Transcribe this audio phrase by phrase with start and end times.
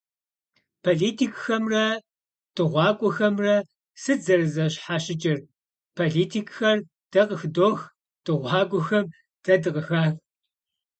[0.83, 1.85] Политикхэмрэ
[2.55, 3.55] дыгъуакӏуэхэмрэ
[4.01, 5.39] сыт зэрызэщхьэщыкӏыр?
[5.95, 6.77] Политикхэр
[7.11, 7.79] дэ къыхыдох,
[8.25, 9.05] дыгъуакӀуэхэм
[9.43, 10.13] дэ дыкъыхах.